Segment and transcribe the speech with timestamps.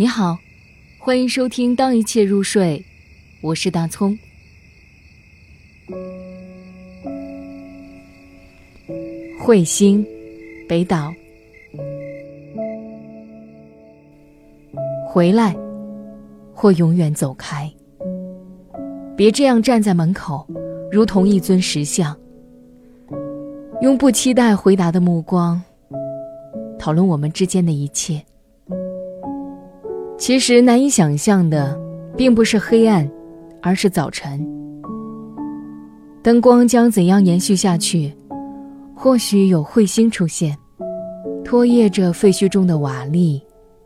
[0.00, 0.38] 你好，
[0.96, 2.78] 欢迎收听《当一切入睡》，
[3.40, 4.16] 我是大葱。
[9.40, 10.06] 彗星，
[10.68, 11.12] 北岛。
[15.08, 15.56] 回来，
[16.54, 17.68] 或永远走开。
[19.16, 20.46] 别这样站在门口，
[20.92, 22.16] 如同一尊石像，
[23.80, 25.60] 用不期待回答的目光
[26.78, 28.24] 讨论我们之间的一切。
[30.18, 31.78] 其实难以想象的，
[32.16, 33.08] 并不是黑暗，
[33.62, 34.44] 而是早晨。
[36.22, 38.12] 灯光将怎样延续下去？
[38.96, 40.58] 或许有彗星出现，
[41.44, 43.40] 拖曳着废墟中的瓦砾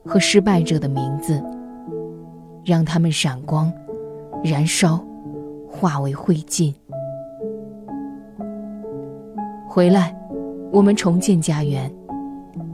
[0.06, 1.41] 和失败者的名字，
[2.64, 3.70] 让他们闪光、
[4.42, 4.98] 燃烧、
[5.69, 6.74] 化为灰烬。
[9.69, 10.16] 回来，
[10.72, 11.92] 我们重建家园，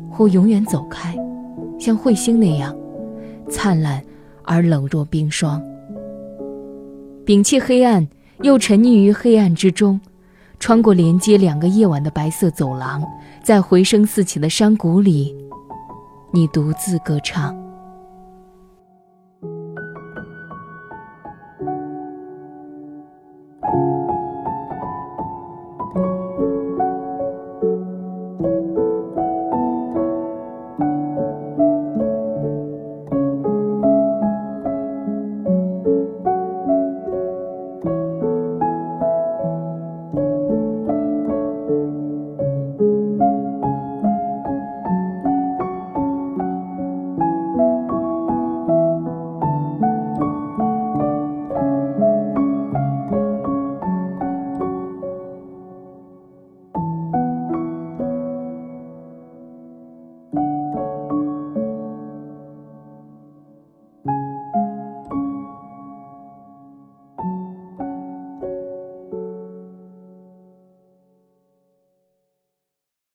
[0.08, 1.12] 或永远走开，
[1.76, 2.72] 像彗星那样。
[3.50, 4.02] 灿烂
[4.44, 5.62] 而冷若冰霜。
[7.26, 8.08] 摒弃黑暗，
[8.42, 10.00] 又沉溺于黑暗之中，
[10.58, 13.02] 穿过连接两个夜晚的白色走廊，
[13.42, 15.36] 在回声四起的山谷里，
[16.32, 17.67] 你独自歌唱。